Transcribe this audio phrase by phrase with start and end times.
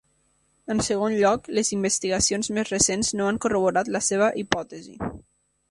[0.75, 4.99] En segon lloc, les investigacions més recents no han corroborat la seva hipòtesi.